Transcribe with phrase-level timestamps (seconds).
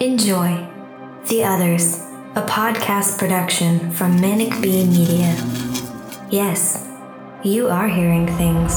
[0.00, 0.66] Enjoy
[1.28, 1.98] The Others,
[2.34, 5.36] a podcast production from Manic Bee Media.
[6.30, 6.88] Yes,
[7.44, 8.72] you are hearing things.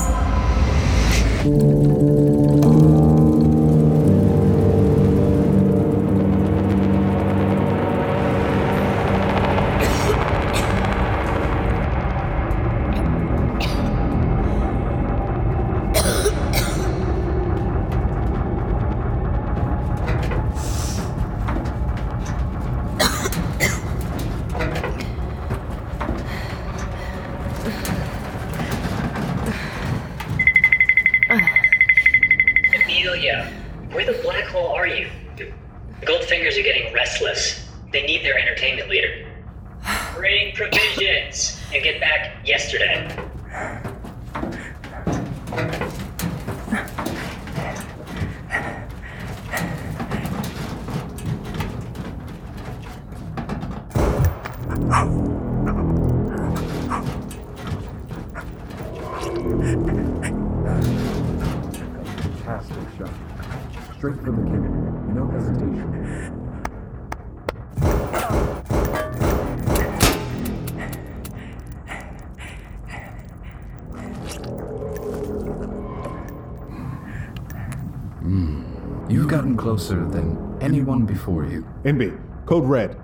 [79.54, 81.64] You've closer than anyone before you.
[81.86, 82.98] NB, code red.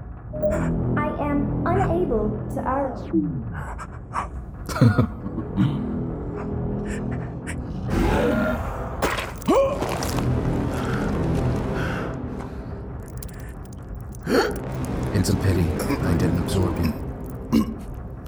[0.98, 3.46] I am unable to argue.
[15.14, 15.66] It's a pity
[16.08, 16.94] I didn't absorb you.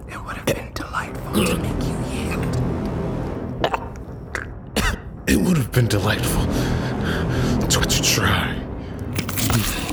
[0.10, 2.56] It would have been delightful to make you yield.
[5.28, 6.46] It would have been delightful
[7.72, 9.91] to, to try.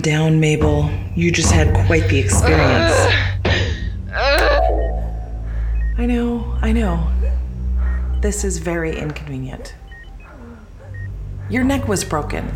[0.00, 0.90] Down, Mabel.
[1.14, 2.94] You just had quite the experience.
[5.98, 7.06] I know, I know.
[8.22, 9.74] This is very inconvenient.
[11.50, 12.50] Your neck was broken.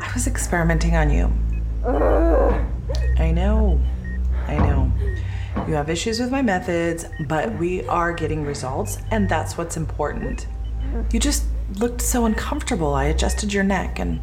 [0.00, 1.30] I was experimenting on you.
[3.18, 3.78] I know,
[4.46, 4.90] I know.
[5.66, 10.46] You have issues with my methods, but we are getting results, and that's what's important.
[11.12, 11.44] You just
[11.74, 12.94] looked so uncomfortable.
[12.94, 14.20] I adjusted your neck and.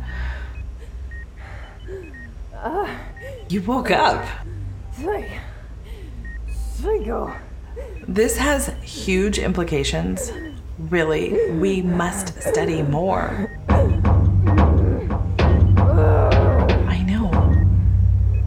[3.49, 4.25] You woke up.
[8.07, 10.31] This has huge implications.
[10.79, 13.51] Really, we must study more.
[16.89, 17.29] I know.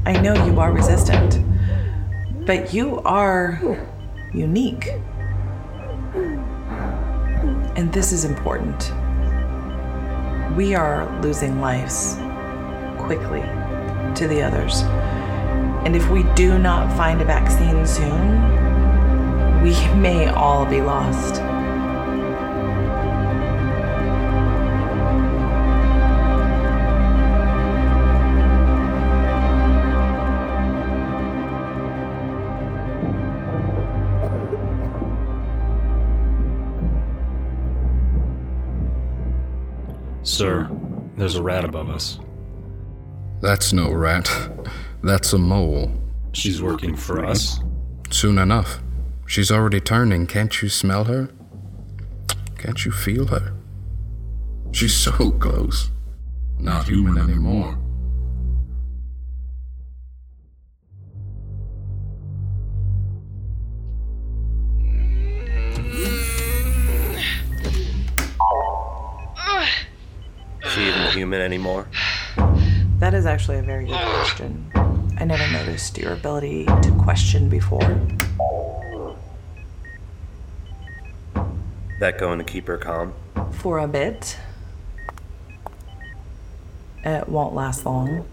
[0.05, 1.39] I know you are resistant.
[2.45, 3.61] But you are
[4.35, 4.89] unique.
[7.77, 8.93] And this is important.
[10.57, 12.17] We are losing lives
[12.99, 13.45] quickly
[14.17, 14.83] to the others.
[15.85, 21.43] And if we do not find a vaccine soon, we may all be lost.
[40.23, 40.71] Sir,
[41.17, 42.21] there's a rat above us.
[43.41, 44.29] That's no rat.
[45.03, 45.93] That's a mole.
[46.33, 47.61] She's working for us.
[48.11, 48.81] Soon enough.
[49.27, 50.27] She's already turning.
[50.27, 51.31] Can't you smell her?
[52.59, 53.55] Can't you feel her?
[54.73, 55.91] She's so close.
[56.59, 57.79] Not human anymore.
[70.61, 71.87] She Is she even human anymore?
[73.09, 74.71] That is actually a very good question.
[75.17, 77.81] I never noticed your ability to question before.
[82.01, 83.15] That going to keep her calm?
[83.53, 84.37] For a bit.
[87.03, 88.27] It won't last long.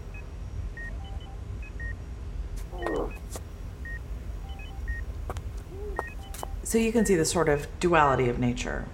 [6.64, 8.84] So you can see the sort of duality of nature.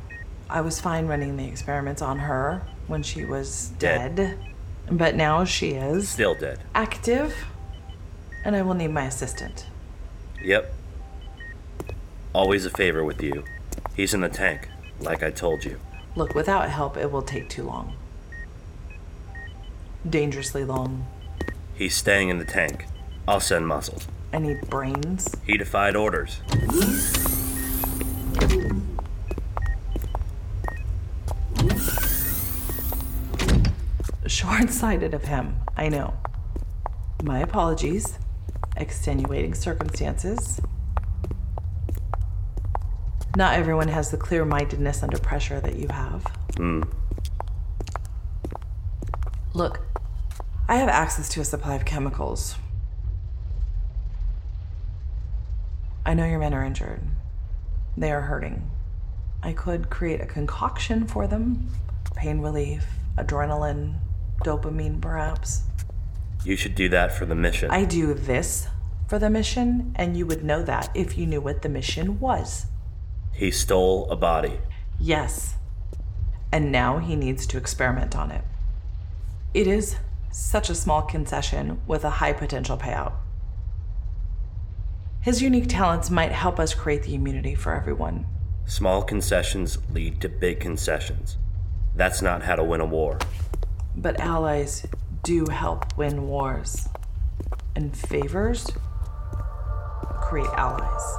[0.48, 4.14] I was fine running the experiments on her when she was Dead.
[4.14, 4.51] dead,
[4.90, 6.60] but now she is Still dead.
[6.74, 7.34] active
[8.44, 9.66] And I will need my assistant.
[10.42, 10.74] Yep.
[12.34, 13.44] Always a favor with you.
[13.94, 14.68] He's in the tank,
[15.00, 15.78] like I told you.
[16.16, 17.94] Look, without help, it will take too long.
[20.08, 21.06] Dangerously long.
[21.74, 22.86] He's staying in the tank.
[23.28, 24.08] I'll send muscles.
[24.32, 25.32] I need brains.
[25.46, 26.40] He defied orders.
[34.42, 36.14] Short sighted of him, I know.
[37.22, 38.18] My apologies.
[38.76, 40.60] Extenuating circumstances.
[43.36, 46.24] Not everyone has the clear mindedness under pressure that you have.
[46.56, 46.82] Hmm.
[49.54, 49.86] Look,
[50.68, 52.56] I have access to a supply of chemicals.
[56.04, 57.02] I know your men are injured.
[57.96, 58.68] They are hurting.
[59.40, 61.68] I could create a concoction for them
[62.16, 62.84] pain relief,
[63.16, 64.00] adrenaline,
[64.44, 65.62] dopamine, perhaps.
[66.44, 67.70] You should do that for the mission.
[67.70, 68.68] I do this
[69.08, 72.66] for the mission, and you would know that if you knew what the mission was.
[73.32, 74.58] He stole a body.
[74.98, 75.54] Yes.
[76.50, 78.44] And now he needs to experiment on it.
[79.54, 79.96] It is
[80.30, 83.12] such a small concession with a high potential payout.
[85.20, 88.26] His unique talents might help us create the immunity for everyone.
[88.64, 91.36] Small concessions lead to big concessions.
[91.94, 93.18] That's not how to win a war.
[93.96, 94.86] But allies
[95.22, 96.88] do help win wars.
[97.76, 98.66] And favors
[100.20, 101.18] create allies.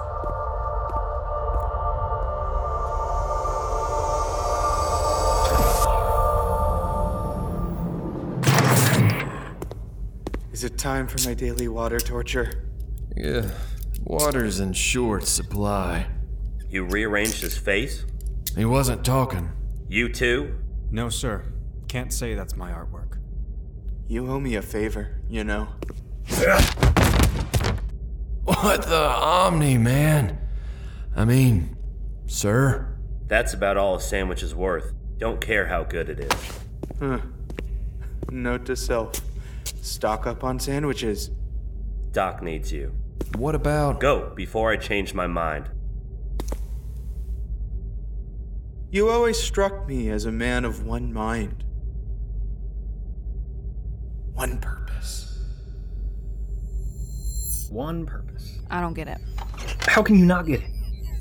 [10.52, 12.70] Is it time for my daily water torture?
[13.16, 13.50] Yeah,
[14.04, 16.08] water's in short supply.
[16.70, 18.06] You rearranged his face?
[18.56, 19.52] He wasn't talking.
[19.90, 20.56] You too?
[20.90, 21.53] No, sir.
[21.94, 23.20] Can't say that's my artwork.
[24.08, 25.68] You owe me a favor, you know.
[28.46, 30.40] What the Omni, man?
[31.16, 31.78] I mean,
[32.26, 32.98] sir?
[33.28, 34.92] That's about all a sandwich is worth.
[35.20, 36.62] Don't care how good it is.
[37.00, 37.20] Huh.
[38.32, 39.22] Note to self
[39.84, 41.30] stock up on sandwiches.
[42.12, 42.92] Doc needs you.
[43.38, 44.00] What about.
[44.00, 45.70] Go before I change my mind.
[48.90, 51.63] You always struck me as a man of one mind,
[54.44, 55.40] one purpose.
[57.72, 58.60] One purpose.
[58.70, 59.18] I don't get it.
[59.88, 60.70] How can you not get it?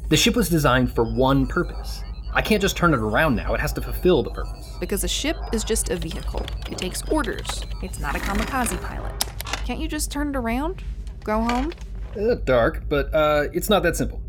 [0.08, 2.02] The ship was designed for one purpose.
[2.32, 3.54] I can't just turn it around now.
[3.54, 4.76] It has to fulfill the purpose.
[4.80, 6.44] Because a ship is just a vehicle.
[6.68, 7.62] It takes orders.
[7.80, 9.12] It's not a kamikaze pilot.
[9.66, 10.82] Can't you just turn it around?
[11.22, 11.72] Go home?
[12.18, 14.20] Uh, dark, but uh, it's not that simple.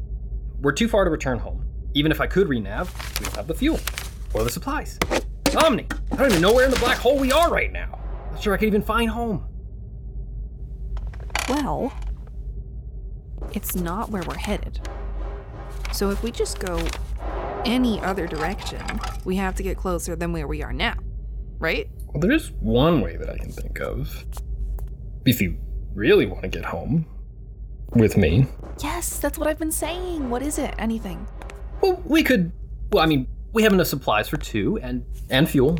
[0.62, 1.66] We're too far to return home.
[1.96, 3.80] Even if I could renav, we don't have the fuel
[4.36, 5.00] or the supplies.
[5.56, 8.03] Omni, I don't even know where in the black hole we are right now.
[8.34, 9.46] Not sure I can even find home.
[11.48, 11.94] Well,
[13.54, 14.80] it's not where we're headed.
[15.92, 16.84] So if we just go
[17.64, 18.82] any other direction,
[19.24, 20.96] we have to get closer than where we are now,
[21.60, 21.88] right?
[22.08, 24.26] Well, there's one way that I can think of.
[25.26, 25.56] If you
[25.94, 27.06] really want to get home
[27.92, 28.48] with me.
[28.82, 30.32] Yes, that's what I've been saying.
[30.32, 30.74] What is it?
[30.80, 31.28] Anything.
[31.82, 32.52] Well, we could.
[32.92, 35.78] Well, I mean, we have enough supplies for two and and fuel.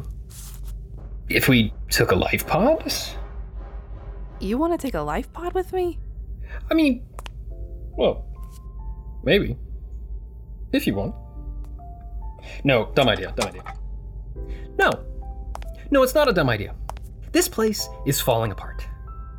[1.30, 2.94] If we took a life pod.
[4.40, 6.00] You want to take a life pod with me?
[6.70, 7.06] I mean,
[7.98, 8.26] well,
[9.24, 9.58] maybe.
[10.72, 11.16] If you want.
[12.64, 13.64] No, dumb idea, dumb idea.
[14.78, 14.92] No.
[15.92, 16.76] No, it's not a dumb idea.
[17.32, 18.86] This place is falling apart.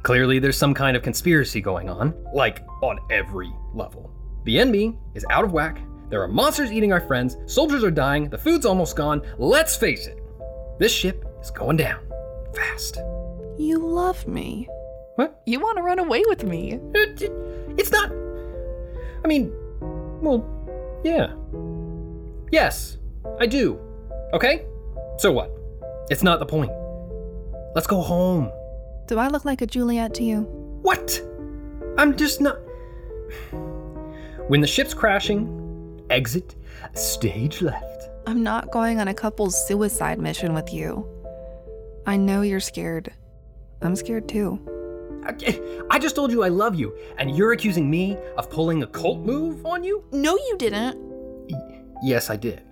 [0.03, 4.11] Clearly, there's some kind of conspiracy going on, like on every level.
[4.45, 8.29] The enemy is out of whack, there are monsters eating our friends, soldiers are dying,
[8.29, 9.23] the food's almost gone.
[9.39, 10.23] Let's face it,
[10.79, 12.01] this ship is going down.
[12.55, 12.99] Fast.
[13.59, 14.69] You love me.
[15.17, 15.41] What?
[15.47, 16.73] You want to run away with me.
[16.95, 17.33] It, it,
[17.79, 18.11] it's not.
[19.25, 19.53] I mean,
[20.21, 20.45] well,
[21.05, 21.35] yeah.
[22.51, 22.99] Yes,
[23.39, 23.79] I do.
[24.33, 24.67] Okay?
[25.19, 25.51] So what?
[26.11, 26.73] It's not the point.
[27.75, 28.51] Let's go home.
[29.07, 30.43] Do I look like a Juliet to you?
[30.83, 31.21] What?
[31.99, 32.59] I'm just not.
[34.49, 36.55] When the ship's crashing, exit
[36.95, 38.09] stage left.
[38.27, 41.07] I'm not going on a couple's suicide mission with you.
[42.07, 43.13] I know you're scared.
[43.83, 44.61] I'm scared too.
[45.27, 48.87] I, I just told you I love you, and you're accusing me of pulling a
[48.87, 50.05] cult move on you?
[50.13, 50.99] No, you didn't.
[50.99, 52.63] Y- yes, I did.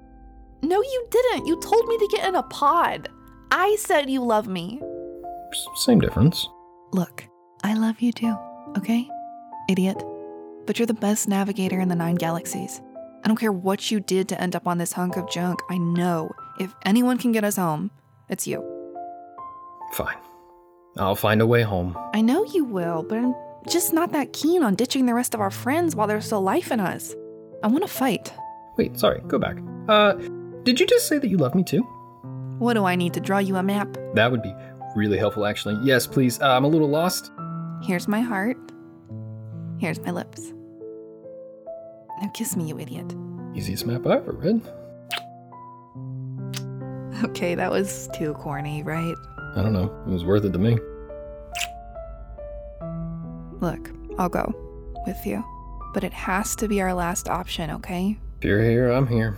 [0.62, 1.46] No, you didn't.
[1.46, 3.08] You told me to get in a pod.
[3.50, 4.80] I said you love me.
[5.76, 6.46] Same difference.
[6.92, 7.24] Look,
[7.64, 8.36] I love you too,
[8.76, 9.08] okay?
[9.68, 10.02] Idiot.
[10.66, 12.80] But you're the best navigator in the nine galaxies.
[13.24, 15.60] I don't care what you did to end up on this hunk of junk.
[15.70, 17.90] I know if anyone can get us home,
[18.28, 18.71] it's you.
[19.92, 20.16] Fine.
[20.98, 21.96] I'll find a way home.
[22.14, 23.34] I know you will, but I'm
[23.68, 26.70] just not that keen on ditching the rest of our friends while there's still life
[26.70, 27.14] in us.
[27.62, 28.32] I want to fight.
[28.76, 29.56] Wait, sorry, go back.
[29.88, 30.14] Uh,
[30.64, 31.82] did you just say that you love me too?
[32.58, 33.96] What do I need to draw you a map?
[34.14, 34.54] That would be
[34.94, 35.78] really helpful, actually.
[35.84, 36.40] Yes, please.
[36.40, 37.30] Uh, I'm a little lost.
[37.82, 38.56] Here's my heart.
[39.78, 40.52] Here's my lips.
[42.20, 43.14] Now kiss me, you idiot.
[43.54, 44.62] Easiest map I ever read.
[47.24, 49.14] Okay, that was too corny, right?
[49.54, 49.92] I don't know.
[50.06, 50.78] It was worth it to me.
[53.60, 54.54] Look, I'll go
[55.06, 55.44] with you.
[55.94, 58.18] But it has to be our last option, okay?
[58.38, 59.36] If you're here, I'm here.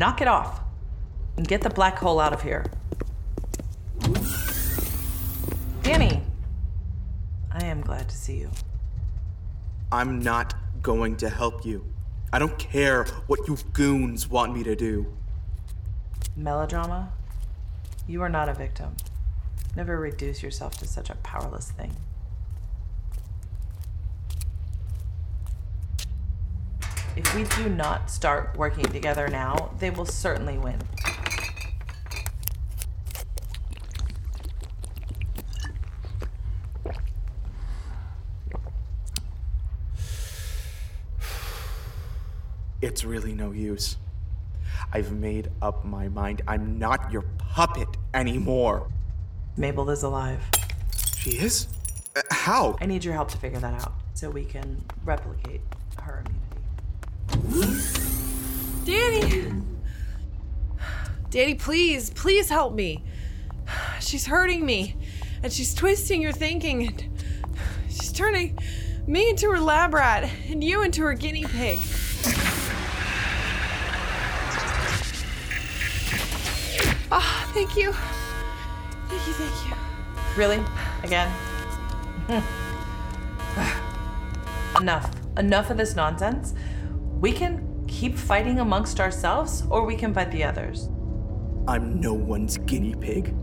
[0.00, 0.62] Knock it off
[1.36, 2.64] and get the black hole out of here.
[5.82, 6.22] Danny,
[7.52, 8.50] I am glad to see you.
[9.92, 11.84] I'm not going to help you.
[12.32, 15.06] I don't care what you goons want me to do.
[16.34, 17.12] Melodrama?
[18.08, 18.96] You are not a victim.
[19.76, 21.94] Never reduce yourself to such a powerless thing.
[27.20, 30.78] If we do not start working together now, they will certainly win.
[42.80, 43.98] It's really no use.
[44.90, 46.40] I've made up my mind.
[46.48, 48.90] I'm not your puppet anymore.
[49.58, 50.42] Mabel is alive.
[51.18, 51.68] She is?
[52.16, 52.78] Uh, how?
[52.80, 55.60] I need your help to figure that out so we can replicate
[56.00, 56.24] her.
[58.84, 59.52] Danny!
[61.30, 63.04] Danny, please, please help me.
[64.00, 64.96] She's hurting me,
[65.42, 67.04] and she's twisting your thinking, and
[67.88, 68.58] she's turning
[69.06, 71.78] me into her lab rat, and you into her guinea pig.
[77.12, 77.92] Ah, thank you.
[79.08, 79.74] Thank you, thank you.
[80.36, 80.62] Really?
[81.02, 81.28] Again?
[84.80, 85.10] Enough.
[85.36, 86.54] Enough of this nonsense.
[87.20, 87.69] We can
[88.00, 90.88] keep fighting amongst ourselves, or we can fight the others.
[91.68, 93.34] I'm no one's guinea pig.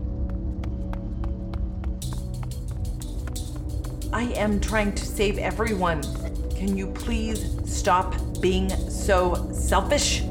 [4.12, 6.02] I am trying to save everyone.
[6.56, 10.22] Can you please stop being so selfish?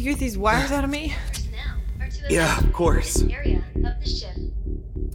[0.00, 1.14] You, get these wires out of me?
[2.28, 3.22] Yeah, of course.
[3.22, 3.30] Of.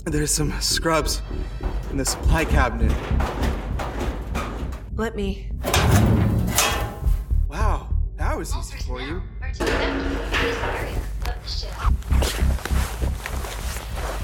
[0.05, 1.21] There's some scrubs
[1.89, 2.91] in the supply cabinet.
[4.95, 5.49] Let me.
[7.49, 9.21] Wow, that was easy for you.
[9.41, 11.73] Are to evacuate this area of the ship.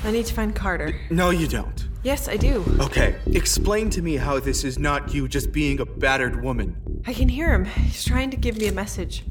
[0.03, 0.99] I need to find Carter.
[1.09, 1.87] No, you don't.
[2.03, 2.63] Yes, I do.
[2.79, 6.75] Okay, explain to me how this is not you just being a battered woman.
[7.05, 7.65] I can hear him.
[7.65, 9.23] He's trying to give me a message.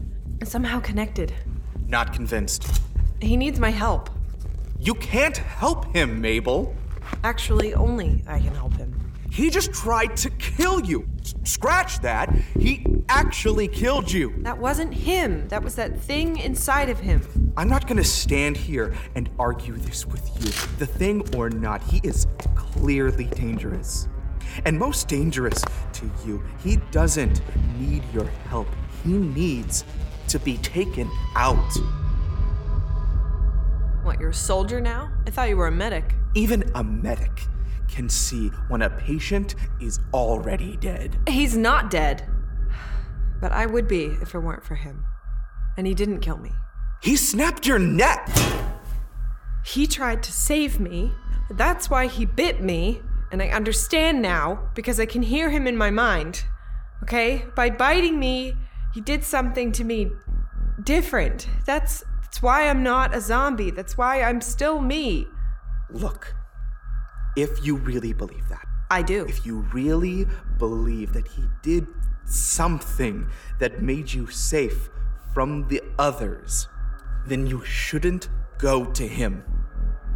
[0.44, 1.32] Somehow connected.
[1.86, 2.80] Not convinced.
[3.20, 4.10] He needs my help.
[4.78, 6.74] You can't help him, Mabel.
[7.22, 8.94] Actually, only I can help him.
[9.30, 11.06] He just tried to kill you.
[11.20, 12.34] S- scratch that.
[12.58, 14.34] He actually killed you.
[14.38, 15.46] That wasn't him.
[15.48, 17.52] That was that thing inside of him.
[17.56, 20.50] I'm not gonna stand here and argue this with you.
[20.78, 24.08] The thing or not, he is clearly dangerous.
[24.64, 27.40] And most dangerous to you, he doesn't
[27.78, 28.68] need your help.
[29.04, 29.84] He needs
[30.30, 31.72] to be taken out.
[34.02, 35.12] What, you're a soldier now?
[35.26, 36.14] I thought you were a medic.
[36.34, 37.46] Even a medic
[37.88, 41.18] can see when a patient is already dead.
[41.28, 42.26] He's not dead.
[43.40, 45.04] But I would be if it weren't for him.
[45.76, 46.52] And he didn't kill me.
[47.02, 48.28] He snapped your neck!
[49.64, 51.12] He tried to save me.
[51.50, 53.02] That's why he bit me.
[53.32, 56.44] And I understand now because I can hear him in my mind.
[57.02, 57.44] Okay?
[57.54, 58.54] By biting me,
[58.92, 60.10] he did something to me
[60.82, 61.48] different.
[61.64, 63.72] That's that's why I'm not a zombie.
[63.72, 65.26] That's why I'm still me.
[65.90, 66.34] Look,
[67.36, 69.26] if you really believe that, I do.
[69.26, 70.26] If you really
[70.58, 71.88] believe that he did
[72.24, 73.28] something
[73.58, 74.90] that made you safe
[75.34, 76.68] from the others,
[77.26, 78.28] then you shouldn't
[78.58, 79.42] go to him.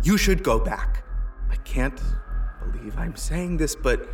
[0.04, 1.04] You should go back.
[1.50, 2.00] I can't
[2.60, 4.08] believe I'm saying this, but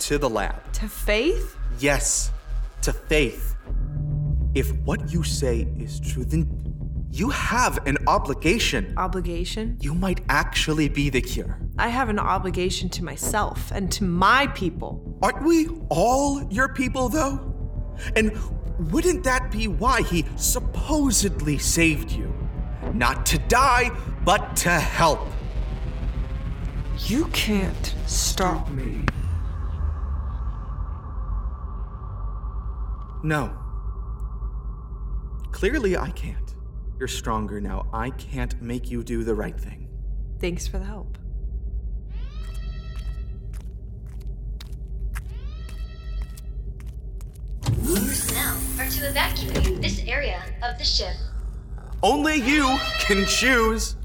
[0.00, 0.72] to the lab.
[0.74, 1.56] To Faith?
[1.78, 2.30] Yes,
[2.82, 3.54] to Faith.
[4.54, 6.46] If what you say is true, then
[7.10, 8.94] you have an obligation.
[8.96, 9.76] Obligation?
[9.80, 11.58] You might actually be the cure.
[11.78, 15.18] I have an obligation to myself and to my people.
[15.22, 17.54] Aren't we all your people, though?
[18.16, 18.32] And
[18.90, 22.32] wouldn't that be why he supposedly saved you?
[22.94, 23.90] Not to die,
[24.24, 25.28] but to help.
[27.06, 29.04] You can't stop me.
[33.22, 33.56] No.
[35.52, 36.54] Clearly, I can't.
[36.98, 37.88] You're stronger now.
[37.92, 39.88] I can't make you do the right thing.
[40.40, 41.18] Thanks for the help.
[47.88, 51.14] Orders now are to evacuate this area of the ship.
[52.02, 53.96] Only you can choose.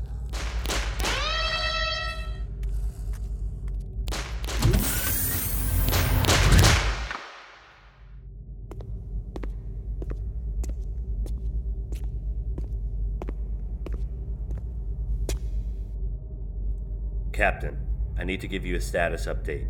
[17.37, 17.77] Captain,
[18.17, 19.67] I need to give you a status update.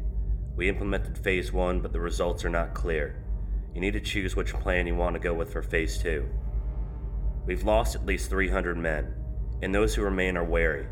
[0.55, 3.21] We implemented Phase 1, but the results are not clear.
[3.75, 6.25] You need to choose which plan you want to go with for Phase 2.
[7.45, 9.13] We've lost at least 300 men,
[9.62, 10.88] and those who remain are wary.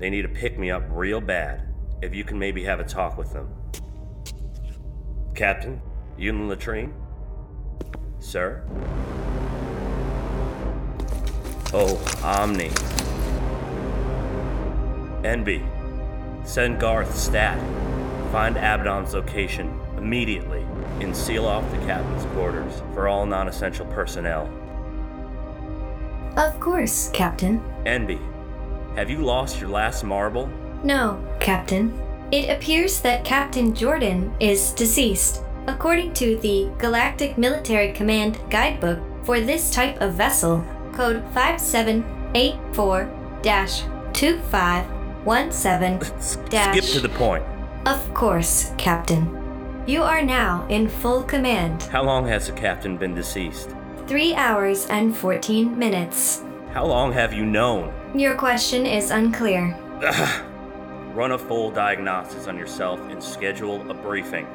[0.00, 1.72] They need to pick me up real bad,
[2.02, 3.54] if you can maybe have a talk with them.
[5.36, 5.80] Captain,
[6.18, 6.92] you in the latrine?
[8.18, 8.64] Sir?
[11.72, 12.70] Oh, Omni.
[15.24, 15.62] Envy.
[16.44, 17.58] Send Garth stat.
[18.32, 20.66] Find Abbadon's location immediately
[21.00, 24.48] and seal off the captain's quarters for all non essential personnel.
[26.36, 27.60] Of course, Captain.
[27.86, 28.18] Envy,
[28.96, 30.48] have you lost your last marble?
[30.82, 31.92] No, Captain.
[32.32, 35.42] It appears that Captain Jordan is deceased.
[35.66, 43.04] According to the Galactic Military Command Guidebook for this type of vessel, code 5784
[45.30, 47.44] 2517 Skip to the point.
[47.86, 49.22] Of course, Captain.
[49.86, 51.84] You are now in full command.
[51.84, 53.70] How long has the captain been deceased?
[54.08, 56.42] 3 hours and 14 minutes.
[56.72, 57.94] How long have you known?
[58.12, 59.78] Your question is unclear.
[61.14, 64.48] Run a full diagnosis on yourself and schedule a briefing.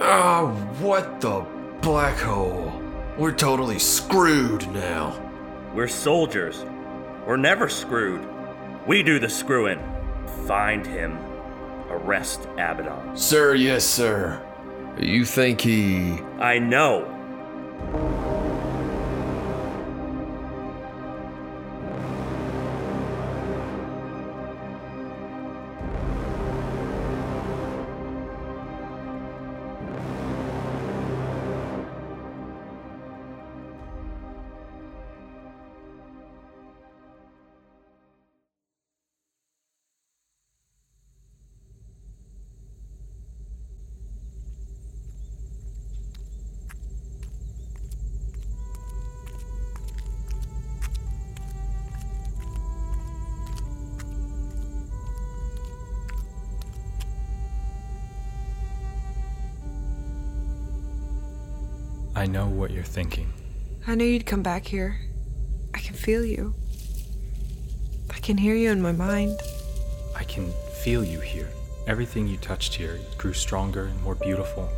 [0.00, 0.48] Oh,
[0.80, 1.46] what the
[1.80, 2.81] black hole?
[3.18, 5.20] We're totally screwed now.
[5.74, 6.64] We're soldiers.
[7.26, 8.26] We're never screwed.
[8.86, 9.80] We do the screwing.
[10.46, 11.18] Find him.
[11.90, 13.16] Arrest Abbadon.
[13.18, 14.40] Sir, yes, sir.
[14.98, 16.20] You think he.
[16.40, 17.04] I know.
[62.22, 63.32] I know what you're thinking.
[63.84, 64.96] I knew you'd come back here.
[65.74, 66.54] I can feel you.
[68.10, 69.40] I can hear you in my mind.
[70.14, 70.52] I can
[70.84, 71.48] feel you here.
[71.88, 74.68] Everything you touched here grew stronger and more beautiful.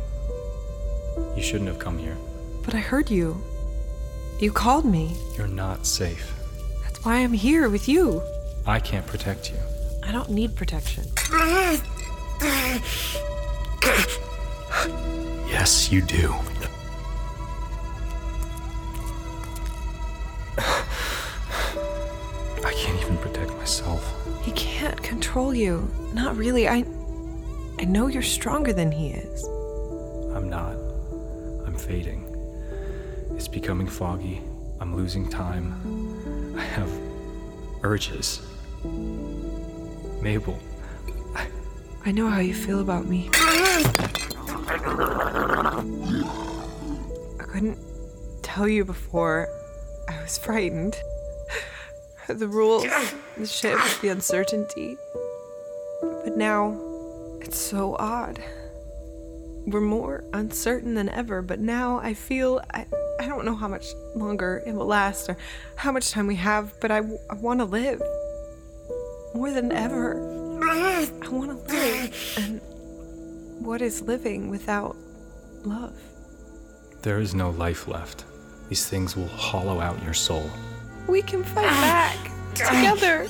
[1.37, 2.17] You shouldn't have come here.
[2.63, 3.39] But I heard you.
[4.39, 5.15] You called me.
[5.37, 6.33] You're not safe.
[6.81, 8.23] That's why I'm here with you.
[8.65, 9.57] I can't protect you.
[10.01, 11.03] I don't need protection.
[15.47, 16.33] Yes, you do.
[25.35, 25.85] Control you.
[26.13, 26.65] Not really.
[26.65, 26.85] I
[27.77, 29.43] I know you're stronger than he is.
[30.33, 30.77] I'm not.
[31.67, 32.23] I'm fading.
[33.31, 34.41] It's becoming foggy.
[34.79, 36.55] I'm losing time.
[36.57, 36.89] I have
[37.83, 38.47] urges.
[40.21, 40.57] Mabel,
[42.05, 43.29] I know how you feel about me.
[43.33, 43.83] I
[47.39, 47.77] couldn't
[48.41, 49.49] tell you before.
[50.07, 50.95] I was frightened.
[52.27, 52.87] The rules,
[53.37, 54.97] the ship, the uncertainty.
[56.35, 56.77] Now,
[57.41, 58.43] it's so odd.
[59.65, 62.85] We're more uncertain than ever, but now I feel I,
[63.19, 65.37] I don't know how much longer it will last or
[65.75, 66.97] how much time we have, but I,
[67.29, 68.01] I want to live.
[69.33, 70.59] More than ever.
[70.61, 72.37] I want to live.
[72.37, 72.61] And
[73.65, 74.95] what is living without
[75.63, 75.97] love?
[77.01, 78.25] There is no life left.
[78.69, 80.49] These things will hollow out your soul.
[81.07, 83.27] We can fight back together.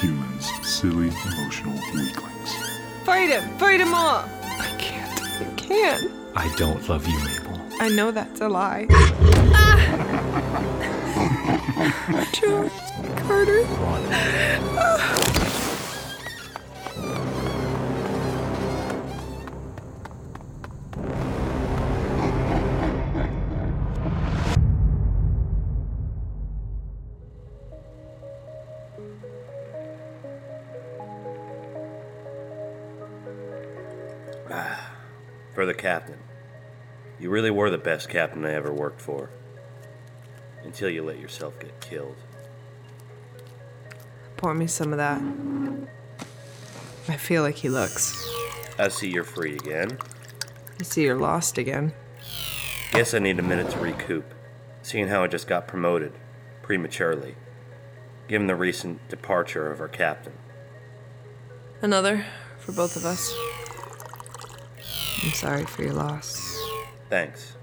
[0.00, 2.54] Humans, silly, emotional weaklings.
[3.04, 3.48] Fight him!
[3.58, 4.24] Fight him all!
[4.42, 5.20] I can't.
[5.40, 6.10] You can't.
[6.34, 7.60] I don't love you, Mabel.
[7.80, 8.86] I know that's a lie.
[8.90, 9.78] Ah!
[12.32, 12.72] George
[13.26, 13.64] Carter.
[35.78, 36.18] Captain.
[37.18, 39.30] You really were the best captain I ever worked for.
[40.62, 42.16] Until you let yourself get killed.
[44.36, 45.22] Pour me some of that.
[47.08, 48.28] I feel like he looks.
[48.78, 49.98] I see you're free again.
[50.78, 51.92] I see you're lost again.
[52.92, 54.34] Guess I need a minute to recoup,
[54.82, 56.12] seeing how I just got promoted,
[56.62, 57.34] prematurely,
[58.28, 60.34] given the recent departure of our captain.
[61.82, 62.26] Another
[62.58, 63.34] for both of us.
[65.22, 66.58] I'm sorry for your loss.
[67.10, 67.56] Thanks.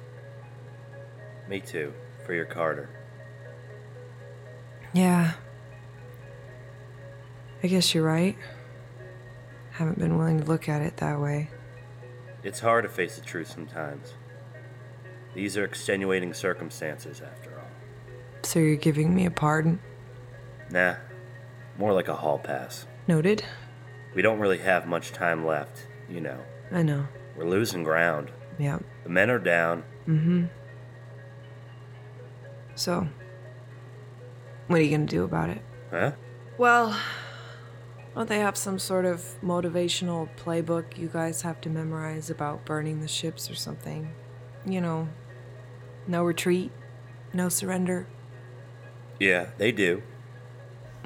[1.48, 1.94] Me too,
[2.26, 2.90] for your Carter.
[4.94, 5.34] Yeah.
[7.64, 8.38] I guess you're right.
[9.72, 11.50] Haven't been willing to look at it that way.
[12.44, 14.14] It's hard to face the truth sometimes.
[15.34, 17.68] These are extenuating circumstances, after all.
[18.44, 19.80] So you're giving me a pardon?
[20.70, 20.96] Nah,
[21.78, 22.86] more like a hall pass.
[23.08, 23.44] Noted.
[24.14, 26.40] We don't really have much time left, you know.
[26.72, 27.08] I know.
[27.36, 28.32] We're losing ground.
[28.58, 28.80] Yeah.
[29.04, 29.84] The men are down.
[30.08, 30.46] Mm-hmm.
[32.76, 33.08] So,
[34.68, 35.62] what are you gonna do about it?
[35.92, 36.12] Huh?
[36.58, 36.98] Well,
[38.16, 43.02] don't they have some sort of motivational playbook you guys have to memorize about burning
[43.02, 44.14] the ships or something?
[44.66, 45.10] You know,
[46.08, 46.72] no retreat,
[47.34, 48.08] no surrender.
[49.20, 50.02] Yeah, they do.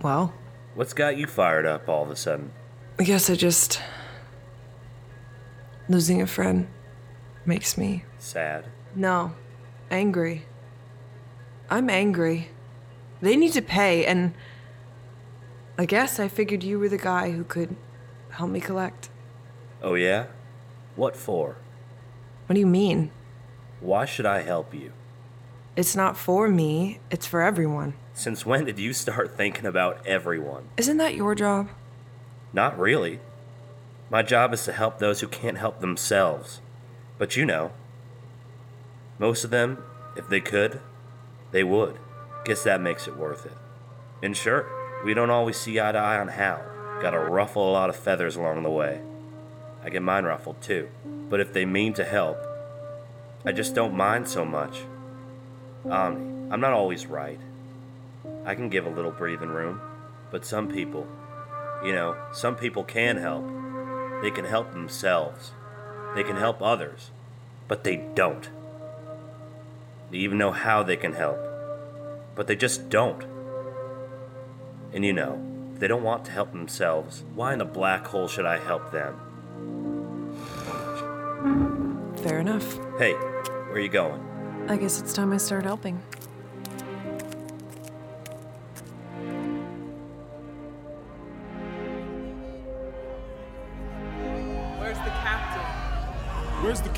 [0.02, 0.34] Well,
[0.76, 2.54] What's got you fired up all of a sudden?
[2.98, 3.82] I guess I just.
[5.90, 6.68] Losing a friend
[7.46, 8.06] makes me.
[8.20, 8.66] Sad.
[8.96, 9.34] No,
[9.90, 10.46] angry.
[11.68, 12.50] I'm angry.
[13.22, 14.36] They need to pay, and
[15.80, 17.76] I guess I figured you were the guy who could
[18.30, 19.10] help me collect.
[19.82, 20.28] Oh, yeah?
[20.96, 21.58] What for?
[22.46, 23.12] What do you mean?
[23.80, 24.92] Why should I help you?
[25.76, 27.96] It's not for me, it's for everyone.
[28.14, 30.70] Since when did you start thinking about everyone?
[30.78, 31.70] Isn't that your job?
[32.54, 33.22] Not really.
[34.12, 36.62] My job is to help those who can't help themselves.
[37.20, 37.72] But you know,
[39.20, 39.84] most of them,
[40.16, 40.80] if they could,
[41.52, 42.00] they would.
[42.46, 43.58] Guess that makes it worth it.
[44.24, 44.66] And sure,
[45.06, 46.62] we don't always see eye to eye on how.
[47.02, 49.02] Gotta ruffle a lot of feathers along the way.
[49.84, 50.90] I get mine ruffled too.
[51.30, 52.38] But if they mean to help,
[53.46, 54.82] I just don't mind so much.
[55.90, 57.40] Omni, I'm not always right.
[58.44, 59.80] I can give a little breathing room.
[60.32, 61.08] But some people,
[61.84, 63.59] you know, some people can help.
[64.22, 65.52] They can help themselves.
[66.16, 67.12] They can help others.
[67.68, 68.50] But they don't.
[70.12, 71.40] They even know how they can help.
[72.36, 73.24] But they just don't.
[74.94, 75.40] And you know,
[75.74, 78.92] if they don't want to help themselves, why in the black hole should I help
[78.92, 79.16] them?
[82.18, 82.74] Fair enough.
[82.98, 84.22] Hey, where are you going?
[84.68, 86.02] I guess it's time I start helping.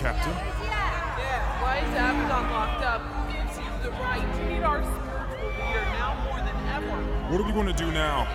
[0.01, 0.33] Captain?
[0.33, 3.01] Yeah, why is Abbadon locked up?
[3.01, 4.25] Who gives you the right?
[4.41, 7.31] You need our spiritual leader now more than ever.
[7.31, 8.27] What are we going to do now?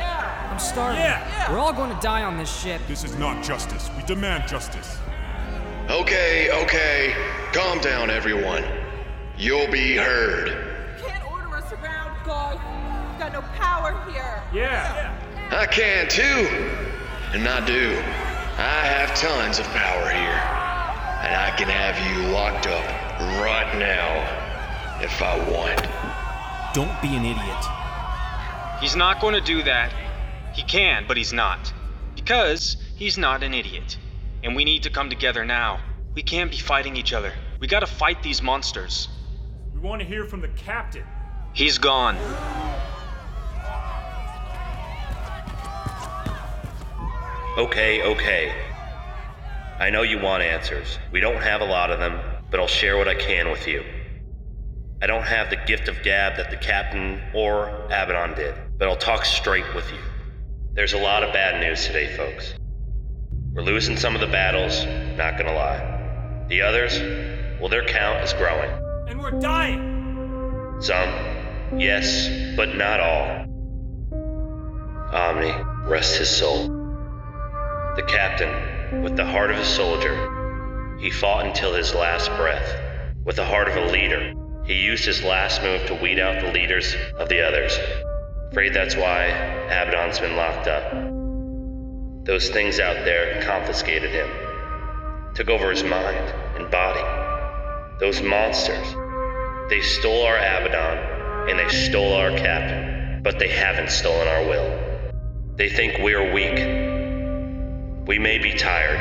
[0.49, 1.01] I'm starving.
[1.01, 1.51] Yeah.
[1.51, 2.81] We're all going to die on this ship.
[2.87, 3.91] This is not justice.
[3.97, 4.97] We demand justice.
[5.91, 7.17] Okay, okay.
[7.53, 8.63] Calm down, everyone.
[9.37, 10.51] You'll be heard.
[10.99, 12.61] You can't order us around, guys.
[13.11, 14.41] We've got no power here.
[14.55, 15.19] Yeah.
[15.51, 16.47] I can too.
[17.35, 17.91] And I do.
[18.57, 20.56] I have tons of power here.
[21.23, 22.85] And I can have you locked up
[23.41, 25.81] right now if I want.
[26.75, 27.65] Don't be an idiot.
[28.81, 29.93] He's not going to do that.
[30.55, 31.73] He can, but he's not.
[32.15, 33.97] Because he's not an idiot.
[34.43, 35.81] And we need to come together now.
[36.15, 37.33] We can't be fighting each other.
[37.61, 39.09] We gotta fight these monsters.
[39.75, 41.05] We want to hear from the captain.
[41.53, 42.17] He's gone.
[47.59, 48.66] Okay, okay.
[49.79, 50.99] I know you want answers.
[51.13, 52.19] We don't have a lot of them,
[52.51, 53.85] but I'll share what I can with you.
[55.03, 58.97] I don't have the gift of gab that the captain or Abbadon did, but I'll
[58.97, 59.99] talk straight with you.
[60.73, 62.55] There's a lot of bad news today, folks.
[63.53, 64.87] We're losing some of the battles,
[65.19, 66.47] not gonna lie.
[66.49, 66.99] The others,
[67.61, 68.71] well, their count is growing.
[69.09, 70.79] And we're dying!
[70.81, 73.45] Some, yes, but not all.
[75.13, 75.53] Omni,
[75.87, 76.69] rest his soul.
[77.97, 82.77] The captain, with the heart of a soldier, he fought until his last breath.
[83.25, 84.33] With the heart of a leader,
[84.65, 87.77] he used his last move to weed out the leaders of the others.
[88.51, 89.27] Afraid that's why
[89.71, 90.93] Abbadon's been locked up.
[92.25, 94.29] Those things out there confiscated him,
[95.35, 97.03] took over his mind and body.
[97.99, 98.87] Those monsters,
[99.69, 105.13] they stole our Abbadon and they stole our captain, but they haven't stolen our will.
[105.57, 106.86] They think we're weak.
[108.07, 109.01] We may be tired.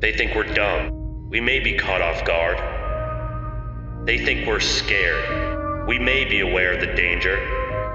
[0.00, 1.30] They think we're dumb.
[1.30, 2.58] We may be caught off guard.
[4.06, 5.88] They think we're scared.
[5.88, 7.38] We may be aware of the danger,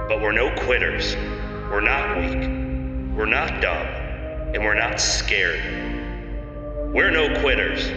[0.09, 1.15] but we're no quitters.
[1.69, 2.39] We're not weak.
[3.15, 3.85] We're not dumb.
[4.55, 5.61] And we're not scared.
[6.91, 7.87] We're no quitters.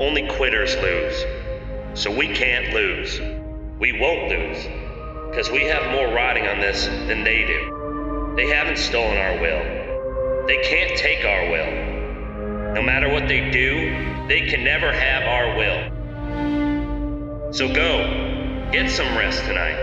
[0.00, 1.24] Only quitters lose.
[1.96, 3.20] So we can't lose.
[3.78, 4.64] We won't lose.
[5.30, 8.34] Because we have more riding on this than they do.
[8.34, 9.83] They haven't stolen our will.
[10.46, 12.74] They can't take our will.
[12.74, 17.52] No matter what they do, they can never have our will.
[17.52, 19.78] So go, get some rest tonight.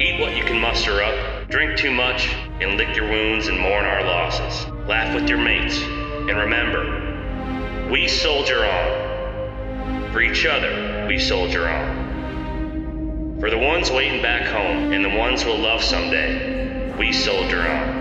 [0.00, 3.84] Eat what you can muster up, drink too much, and lick your wounds and mourn
[3.84, 4.66] our losses.
[4.88, 10.10] Laugh with your mates, and remember, we soldier on.
[10.12, 13.38] For each other, we soldier on.
[13.38, 17.93] For the ones waiting back home and the ones we'll love someday, we soldier on.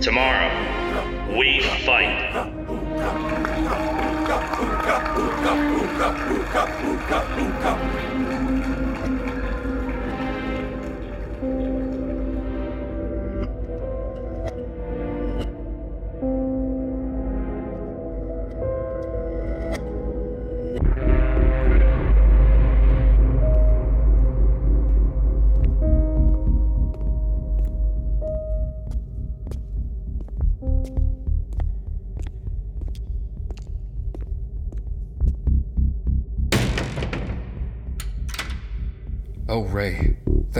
[0.00, 3.65] Tomorrow, we fight.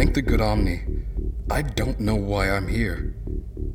[0.07, 0.83] Thank the good Omni.
[1.51, 3.17] I don't know why I'm here.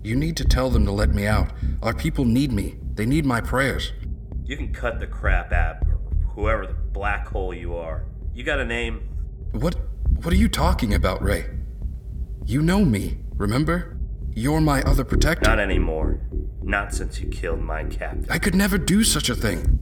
[0.02, 1.52] You need to tell them to let me out.
[1.84, 2.78] Our people need me.
[2.94, 3.92] They need my prayers.
[4.46, 5.84] You can cut the crap out,
[6.30, 8.06] whoever the black hole you are.
[8.34, 9.10] You got a name?
[9.52, 9.76] What
[10.24, 11.48] what are you talking about, Rey?
[12.46, 13.98] You know me, remember?
[14.34, 15.50] You're my other protector.
[15.50, 16.22] Not anymore.
[16.64, 18.26] Not since you killed my captain.
[18.30, 19.80] I could never do such a thing.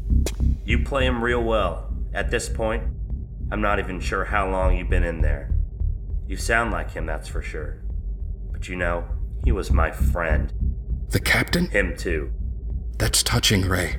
[0.65, 1.93] You play him real well.
[2.11, 2.85] At this point,
[3.51, 5.51] I'm not even sure how long you've been in there.
[6.29, 7.81] You sound like him, that's for sure.
[8.51, 9.03] But you know,
[9.43, 10.53] he was my friend.
[11.09, 11.69] The captain?
[11.71, 12.31] Him too.
[12.99, 13.97] That's touching, Rey.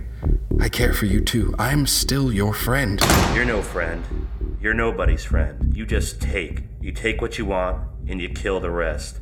[0.61, 1.53] I care for you too.
[1.59, 3.05] I'm still your friend.
[3.35, 4.05] You're no friend.
[4.61, 5.77] You're nobody's friend.
[5.77, 6.62] You just take.
[6.81, 9.19] You take what you want, and you kill the rest.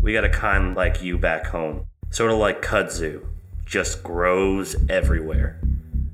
[0.00, 1.86] We got a kind like you back home.
[2.10, 3.24] Sort of like kudzu.
[3.64, 5.62] Just grows everywhere.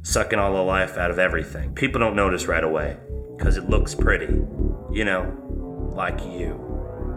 [0.03, 1.73] Sucking all the life out of everything.
[1.73, 2.99] People don't notice right away,
[3.39, 4.45] because it looks pretty.
[4.93, 5.48] You know,
[5.99, 6.55] like you.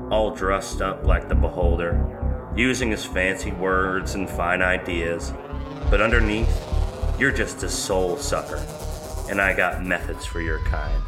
[0.09, 5.31] All dressed up like the beholder, using his fancy words and fine ideas.
[5.91, 6.51] But underneath,
[7.19, 8.65] you're just a soul sucker.
[9.29, 11.01] And I got methods for your kind.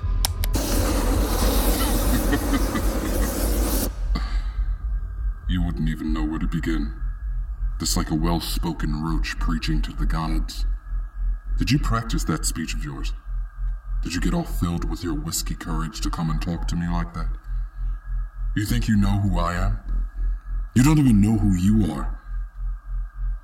[5.49, 6.93] You wouldn't even know where to begin.
[7.79, 10.65] Just like a well spoken roach preaching to the gods.
[11.59, 13.13] Did you practice that speech of yours?
[14.01, 16.89] Did you get all filled with your whiskey courage to come and talk to me
[16.89, 17.27] like that?
[18.55, 19.79] You think you know who I am?
[20.75, 22.19] You don't even know who you are.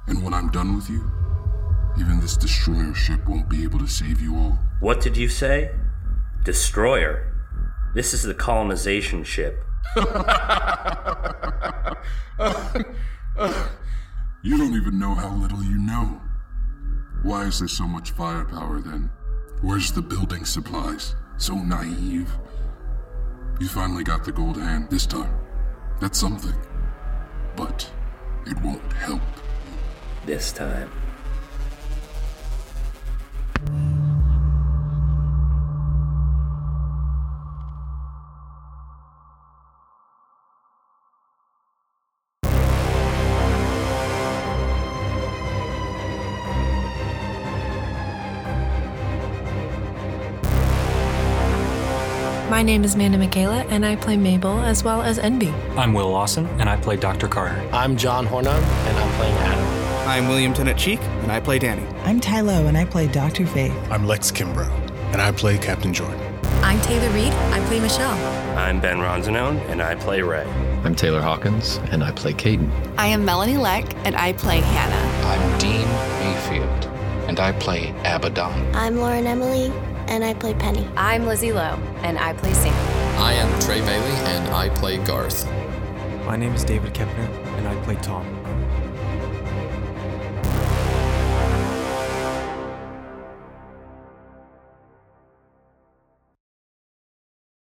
[0.07, 1.11] And when I'm done with you,
[1.99, 4.59] even this destroyer ship won't be able to save you all.
[4.79, 5.71] What did you say?
[6.43, 7.33] Destroyer?
[7.95, 9.63] This is the colonization ship.
[14.41, 16.21] You don't even know how little you know.
[17.23, 19.09] Why is there so much firepower then?
[19.61, 21.13] Where's the building supplies?
[21.35, 22.31] So naive.
[23.59, 25.37] You finally got the gold hand this time.
[25.99, 26.55] That's something.
[27.57, 27.91] But
[28.45, 29.21] it won't help.
[30.25, 30.89] This time.
[52.59, 55.47] My name is Amanda Michaela, and I play Mabel as well as Envy.
[55.77, 57.29] I'm Will Lawson, and I play Dr.
[57.29, 57.57] Carter.
[57.71, 60.05] I'm John Hornung, and I'm playing Adam.
[60.05, 61.87] I'm William Tennant Cheek, and I play Danny.
[62.03, 63.45] I'm Tylo, and I play Dr.
[63.45, 63.73] Faith.
[63.89, 64.69] I'm Lex Kimbrough,
[65.13, 66.19] and I play Captain Jordan.
[66.61, 67.31] I'm Taylor Reed.
[67.31, 68.11] I play Michelle.
[68.57, 70.45] I'm Ben Ronzanone, and I play Rey.
[70.83, 72.69] I'm Taylor Hawkins, and I play Cayden.
[72.97, 75.25] I am Melanie Leck, and I play Hannah.
[75.25, 75.87] I'm Dean
[76.19, 76.93] Mayfield,
[77.29, 78.75] and I play Abbadon.
[78.75, 79.71] I'm Lauren Emily,
[80.09, 80.87] and I play Penny.
[80.97, 82.73] I'm Lizzie Lowe, and I play Sam.
[83.19, 85.47] I am Trey Bailey, and I play Garth.
[86.25, 88.38] My name is David Kempner, and I play Tom.